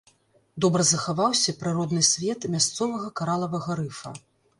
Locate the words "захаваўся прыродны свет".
0.91-2.47